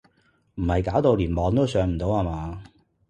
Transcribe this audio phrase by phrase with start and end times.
[0.55, 2.63] 唔係搞到連網都上唔到呀嘛？